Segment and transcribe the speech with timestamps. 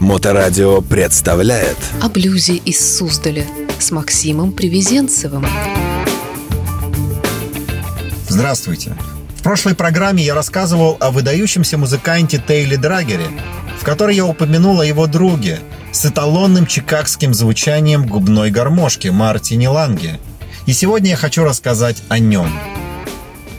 [0.00, 3.44] Моторадио представляет О блюзе из Суздаля
[3.78, 5.46] с Максимом Привезенцевым.
[8.26, 8.96] Здравствуйте.
[9.36, 13.26] В прошлой программе я рассказывал о выдающемся музыканте Тейли Драгере,
[13.78, 15.60] в которой я упомянул о его друге
[15.92, 20.18] с эталонным чикагским звучанием губной гармошки Мартине Ланге.
[20.64, 22.50] И сегодня я хочу рассказать о нем–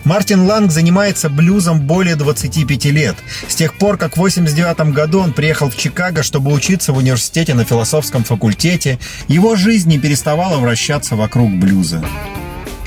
[0.03, 3.15] Мартин Ланг занимается блюзом более 25 лет.
[3.47, 7.53] С тех пор, как в 89 году он приехал в Чикаго, чтобы учиться в университете
[7.53, 12.03] на философском факультете, его жизнь не переставала вращаться вокруг блюза.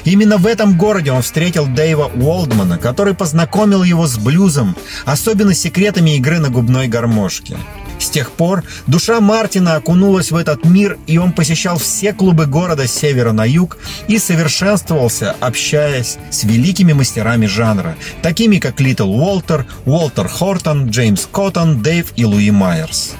[0.05, 6.17] Именно в этом городе он встретил Дэйва Уолдмана, который познакомил его с блюзом, особенно секретами
[6.17, 7.56] игры на губной гармошке.
[7.98, 12.87] С тех пор душа Мартина окунулась в этот мир, и он посещал все клубы города
[12.87, 19.67] с севера на юг и совершенствовался, общаясь с великими мастерами жанра, такими как Литл Уолтер,
[19.84, 23.12] Уолтер Хортон, Джеймс Коттон, Дэйв и Луи Майерс.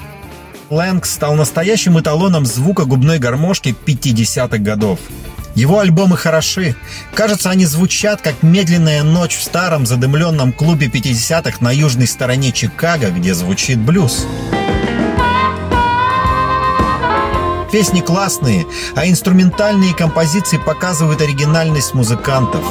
[0.69, 4.99] Лэнг стал настоящим эталоном звука губной гармошки 50-х годов.
[5.53, 6.75] Его альбомы хороши.
[7.13, 13.09] Кажется, они звучат как медленная ночь в старом задымленном клубе 50-х на южной стороне Чикаго,
[13.09, 14.25] где звучит блюз.
[17.75, 22.63] Песни классные, а инструментальные композиции показывают оригинальность музыкантов.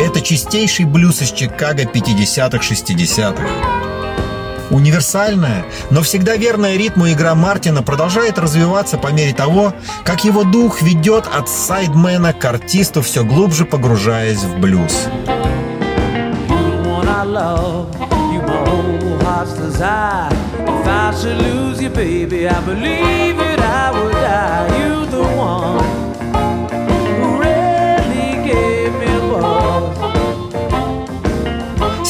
[0.00, 3.42] Это чистейший блюз из Чикаго 50-х, 60-х.
[4.70, 10.80] Универсальная, но всегда верная ритму игра Мартина продолжает развиваться по мере того, как его дух
[10.80, 15.08] ведет от сайдмена к артисту, все глубже погружаясь в блюз.
[20.68, 24.78] If I should lose you, baby, I believe it, I would die.
[24.78, 26.02] You the one.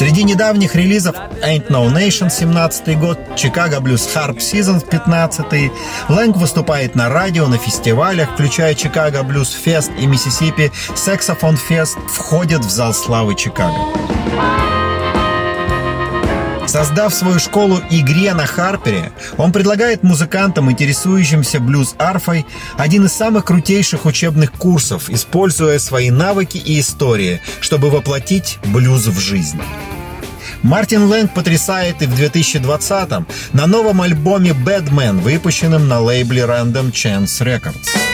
[0.02, 5.70] Среди недавних релизов Ain't No Nation 17 год, Chicago Blues Harp Season 15
[6.08, 12.64] Лэнг выступает на радио, на фестивалях, включая Chicago Blues Fest и Mississippi Saxophone Fest, входит
[12.64, 13.76] в зал славы Чикаго.
[16.72, 22.46] Создав свою школу игре на Харпере, он предлагает музыкантам, интересующимся блюз-арфой,
[22.78, 29.20] один из самых крутейших учебных курсов, используя свои навыки и истории, чтобы воплотить блюз в
[29.20, 29.60] жизнь.
[30.62, 37.44] Мартин Лэнг потрясает и в 2020-м на новом альбоме Man, выпущенном на лейбле Random Chance
[37.44, 38.11] Records.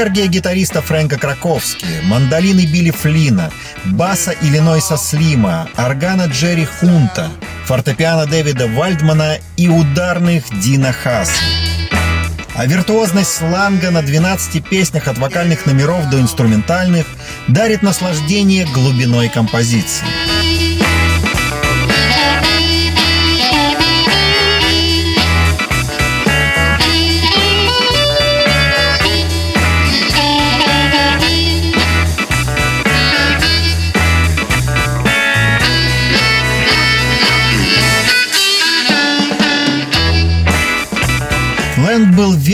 [0.00, 3.50] Энергия гитариста Фрэнка Краковски, мандолины Билли Флина,
[3.84, 7.28] баса Иллинойса Слима, органа Джерри Хунта,
[7.66, 11.42] фортепиано Дэвида Вальдмана и ударных Дина Хасса.
[12.54, 17.06] А виртуозность сланга на 12 песнях от вокальных номеров до инструментальных
[17.48, 20.06] дарит наслаждение глубиной композиции.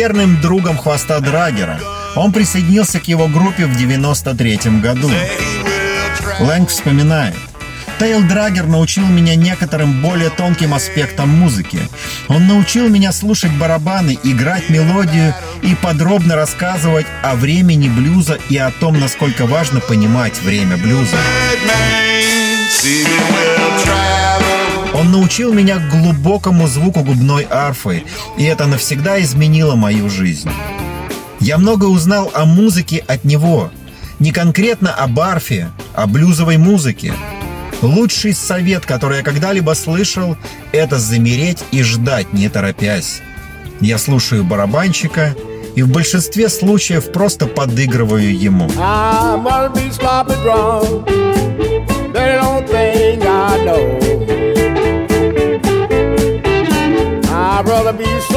[0.07, 1.81] Верным другом хвоста Драгера.
[2.15, 5.11] Он присоединился к его группе в 93 году.
[6.39, 7.35] Лэнг вспоминает.
[7.99, 11.81] Тейл Драгер научил меня некоторым более тонким аспектам музыки.
[12.29, 18.71] Он научил меня слушать барабаны, играть мелодию и подробно рассказывать о времени блюза и о
[18.71, 21.17] том, насколько важно понимать время блюза.
[24.97, 28.05] Он научил меня глубокому звуку губной арфы,
[28.39, 30.51] и это навсегда изменило мою жизнь.
[31.39, 33.71] Я много узнал о музыке от него.
[34.21, 37.13] Не конкретно об арфе, а блюзовой музыке.
[37.83, 40.35] Лучший совет, который я когда-либо слышал,
[40.73, 43.21] это замереть и ждать, не торопясь.
[43.81, 45.37] Я слушаю барабанщика
[45.75, 48.71] и в большинстве случаев просто подыгрываю ему.
[53.59, 54.16] I'd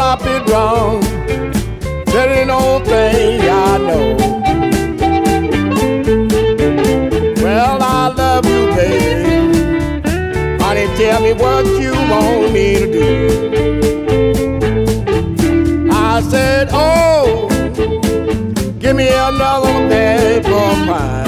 [0.09, 1.03] be sloppy drunk
[2.05, 4.15] than an old thing I know.
[7.43, 9.59] Well, I love you, baby.
[10.63, 13.09] Honey, tell me what you want me to do.
[15.91, 17.47] I said, Oh,
[18.79, 21.25] give me another paper of pie.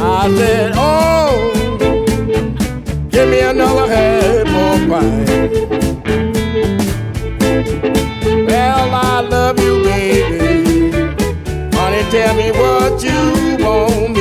[0.00, 0.67] I said,
[12.10, 14.17] tell me what you want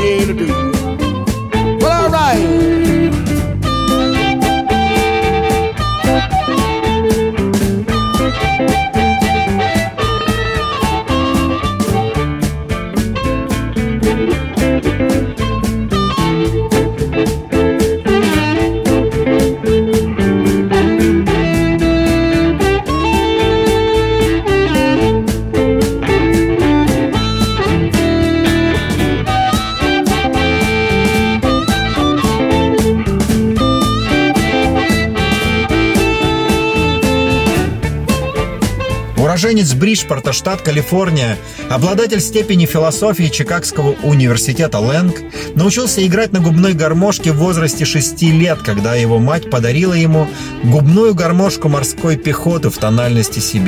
[39.38, 41.38] Уроженец Бриджпорта, штат Калифорния,
[41.70, 45.16] обладатель степени философии Чикагского университета Лэнг,
[45.54, 50.28] научился играть на губной гармошке в возрасте 6 лет, когда его мать подарила ему
[50.64, 53.68] губную гармошку морской пехоты в тональности си В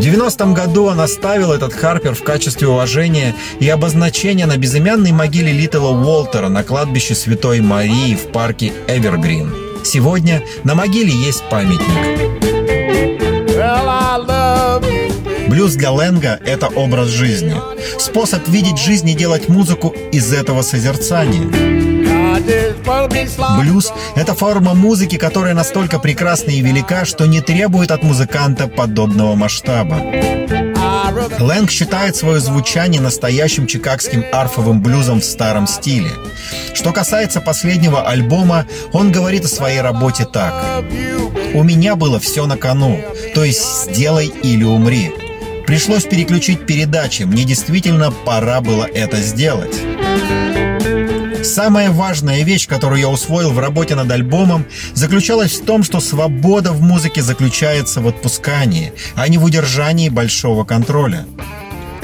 [0.00, 5.90] 90-м году он оставил этот Харпер в качестве уважения и обозначения на безымянной могиле Литла
[5.90, 9.69] Уолтера на кладбище Святой Марии в парке Эвергрин.
[9.84, 11.80] Сегодня на могиле есть памятник.
[15.48, 17.54] Блюз для Лэнга– это образ жизни.
[17.98, 21.42] Способ видеть жизнь и делать музыку из этого созерцания.
[23.58, 29.34] Блюз– это форма музыки, которая настолько прекрасна и велика, что не требует от музыканта подобного
[29.34, 30.69] масштаба.
[31.38, 36.10] Лэнг считает свое звучание настоящим чикагским арфовым блюзом в старом стиле.
[36.74, 40.84] Что касается последнего альбома, он говорит о своей работе так.
[41.54, 43.00] «У меня было все на кону,
[43.34, 45.12] то есть сделай или умри».
[45.66, 49.76] Пришлось переключить передачи, мне действительно пора было это сделать.
[51.42, 56.72] Самая важная вещь, которую я усвоил в работе над альбомом, заключалась в том, что свобода
[56.72, 61.26] в музыке заключается в отпускании, а не в удержании большого контроля.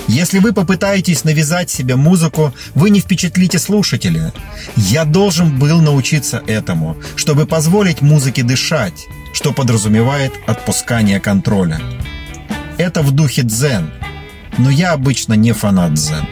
[0.09, 4.33] Если вы попытаетесь навязать себе музыку, вы не впечатлите слушателя.
[4.77, 11.81] Я должен был научиться этому, чтобы позволить музыке дышать, что подразумевает отпускание контроля.
[12.79, 13.91] Это в духе дзен,
[14.59, 16.27] но я обычно не фанат дзен.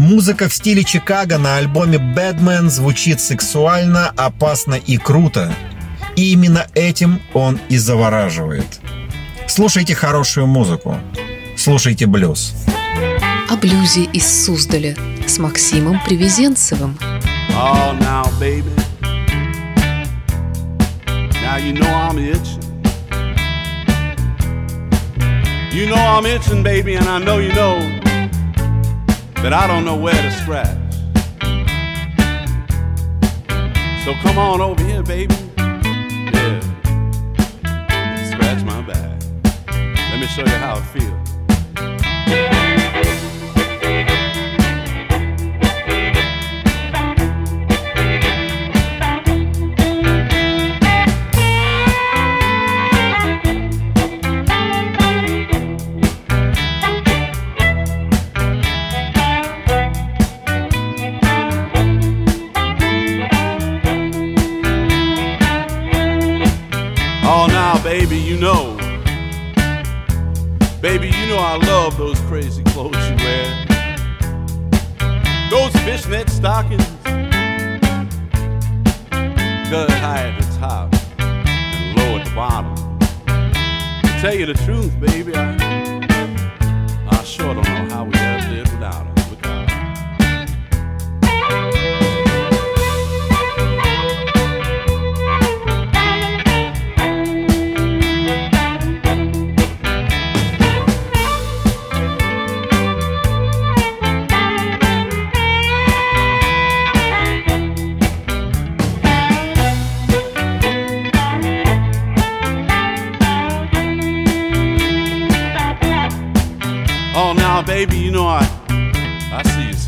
[0.00, 5.54] Музыка в стиле Чикаго на альбоме «Бэдмен» звучит сексуально, опасно и круто.
[6.16, 8.80] И именно этим он и завораживает.
[9.46, 10.98] Слушайте хорошую музыку.
[11.54, 12.54] Слушайте блюз.
[13.50, 16.98] О блюзе из Суздаля с Максимом Привезенцевым.
[17.50, 18.72] Oh, now, baby.
[21.42, 22.62] Now you know I'm itching.
[25.70, 28.09] You know I'm itching, baby, and I know you know
[29.42, 30.76] that I don't know where to scratch.
[34.04, 35.34] So come on over here, baby.
[35.56, 36.60] Yeah.
[38.30, 39.22] Scratch my back.
[40.10, 41.29] Let me show you how it feels.
[70.80, 73.66] Baby, you know I love those crazy clothes you wear.
[75.50, 76.82] Those fishnet stockings,
[79.68, 82.74] cut high at the top and low at the bottom.
[84.04, 85.54] To tell you the truth, baby, I,
[87.10, 87.69] I sure don't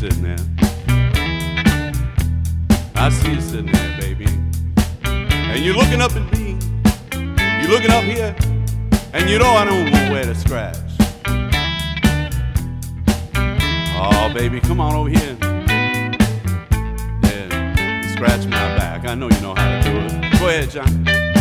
[0.03, 0.35] sitting there.
[2.93, 4.25] I see you sitting there, baby,
[5.05, 6.57] and you're looking up at me.
[7.61, 8.35] You're looking up here,
[9.13, 10.75] and you know I don't know where to scratch.
[13.95, 15.37] Oh, baby, come on over here.
[17.23, 19.07] Yeah, scratch my back.
[19.07, 20.39] I know you know how to do it.
[20.39, 21.32] Go ahead, John.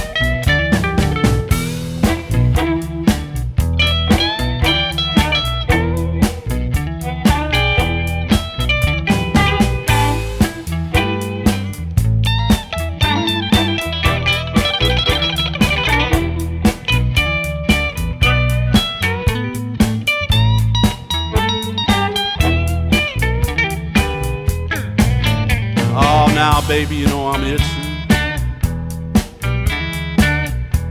[26.73, 27.67] Baby, you know I'm itching.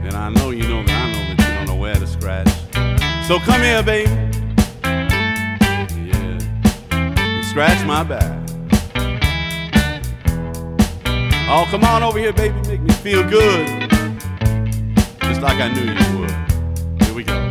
[0.06, 2.46] And I know you know that I know that you don't know where to scratch.
[3.26, 4.08] So come here, baby.
[6.06, 7.42] Yeah.
[7.50, 8.30] Scratch my back.
[11.50, 12.54] Oh, come on over here, baby.
[12.68, 13.90] Make me feel good.
[15.20, 17.02] Just like I knew you would.
[17.02, 17.42] Here we go.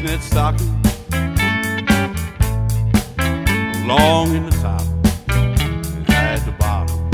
[0.00, 0.70] Fishnet stockings,
[3.86, 4.80] long in the top
[5.28, 7.10] and high at the bottom.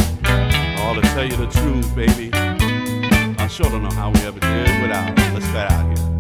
[0.79, 4.83] Oh, to tell you the truth, baby, I sure don't know how we ever did
[4.83, 5.35] without it.
[5.35, 6.16] Let's get out here.